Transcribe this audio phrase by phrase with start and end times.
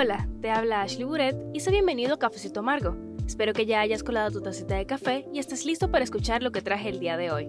[0.00, 2.96] Hola, te habla Ashley Buret y soy bienvenido a Cafecito Amargo.
[3.26, 6.52] Espero que ya hayas colado tu tacita de café y estés listo para escuchar lo
[6.52, 7.48] que traje el día de hoy.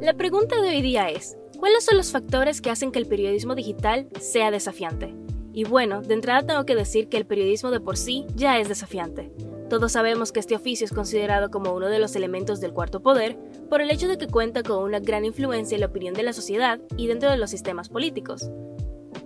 [0.00, 3.56] La pregunta de hoy día es, ¿cuáles son los factores que hacen que el periodismo
[3.56, 5.12] digital sea desafiante?
[5.52, 8.68] Y bueno, de entrada tengo que decir que el periodismo de por sí ya es
[8.68, 9.32] desafiante.
[9.70, 13.38] Todos sabemos que este oficio es considerado como uno de los elementos del cuarto poder
[13.68, 16.32] por el hecho de que cuenta con una gran influencia en la opinión de la
[16.32, 18.50] sociedad y dentro de los sistemas políticos.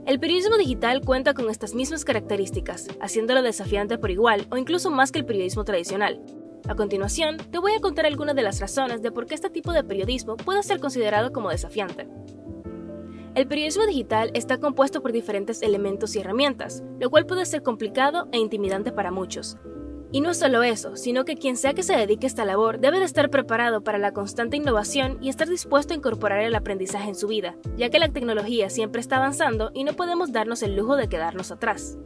[0.04, 5.12] El periodismo digital cuenta con estas mismas características, haciéndolo desafiante por igual o incluso más
[5.12, 6.20] que el periodismo tradicional.
[6.68, 9.72] A continuación, te voy a contar algunas de las razones de por qué este tipo
[9.72, 12.06] de periodismo puede ser considerado como desafiante.
[13.34, 18.28] El periodismo digital está compuesto por diferentes elementos y herramientas, lo cual puede ser complicado
[18.30, 19.56] e intimidante para muchos.
[20.14, 23.00] Y no solo eso, sino que quien sea que se dedique a esta labor debe
[23.00, 27.16] de estar preparado para la constante innovación y estar dispuesto a incorporar el aprendizaje en
[27.16, 30.94] su vida, ya que la tecnología siempre está avanzando y no podemos darnos el lujo
[30.94, 31.98] de quedarnos atrás.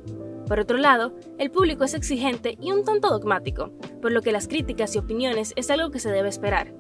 [0.46, 4.48] Por otro lado, el público es exigente y un tanto dogmático, por lo que las
[4.48, 6.72] críticas y opiniones es algo que se debe esperar,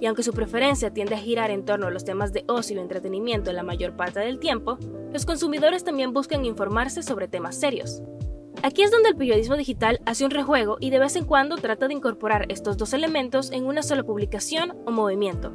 [0.00, 2.80] y aunque su preferencia tiende a girar en torno a los temas de ocio y
[2.80, 4.78] entretenimiento en la mayor parte del tiempo,
[5.12, 8.02] los consumidores también buscan informarse sobre temas serios.
[8.64, 11.88] Aquí es donde el periodismo digital hace un rejuego y de vez en cuando trata
[11.88, 15.52] de incorporar estos dos elementos en una sola publicación o movimiento.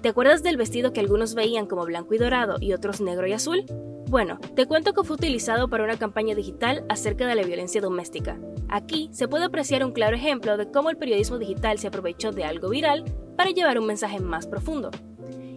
[0.00, 3.34] ¿Te acuerdas del vestido que algunos veían como blanco y dorado y otros negro y
[3.34, 3.66] azul?
[4.08, 8.40] Bueno, te cuento que fue utilizado para una campaña digital acerca de la violencia doméstica.
[8.70, 12.44] Aquí se puede apreciar un claro ejemplo de cómo el periodismo digital se aprovechó de
[12.44, 13.04] algo viral
[13.36, 14.90] para llevar un mensaje más profundo.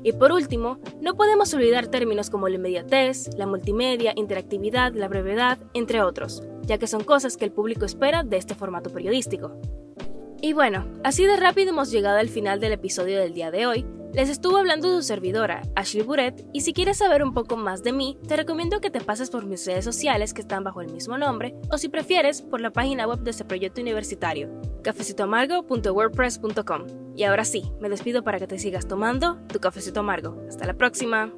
[0.04, 5.60] Y por último, no podemos olvidar términos como la inmediatez, la multimedia, interactividad, la brevedad,
[5.74, 9.60] entre otros, ya que son cosas que el público espera de este formato periodístico.
[10.42, 13.86] Y bueno, así de rápido hemos llegado al final del episodio del día de hoy,
[14.14, 17.92] les estuvo hablando su servidora, Ashley Buret, y si quieres saber un poco más de
[17.92, 21.18] mí, te recomiendo que te pases por mis redes sociales que están bajo el mismo
[21.18, 24.50] nombre, o si prefieres, por la página web de este proyecto universitario,
[24.82, 26.88] cafecitoamargo.wordpress.com.
[27.18, 30.42] Y ahora sí, me despido para que te sigas tomando tu cafecito amargo.
[30.48, 31.34] Hasta la próxima.